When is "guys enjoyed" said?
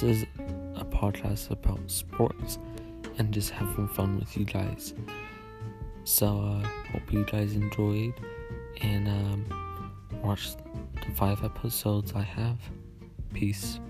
7.24-8.14